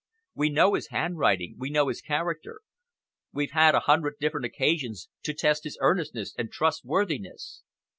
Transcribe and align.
We 0.33 0.49
know 0.49 0.73
his 0.73 0.87
handwriting, 0.87 1.57
we 1.59 1.69
know 1.69 1.87
his 1.87 2.01
character, 2.01 2.61
we've 3.31 3.51
had 3.51 3.75
a 3.75 3.81
hundred 3.81 4.15
different 4.19 4.47
occasions 4.47 5.09
to 5.21 5.33
test 5.35 5.63
his 5.63 5.77
earnestness 5.79 6.33
and 6.39 6.51
trustworthiness. 6.51 7.61